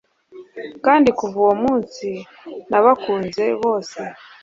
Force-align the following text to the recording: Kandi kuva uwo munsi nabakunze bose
Kandi 0.85 1.09
kuva 1.19 1.35
uwo 1.43 1.53
munsi 1.63 2.07
nabakunze 2.69 3.43
bose 3.61 3.99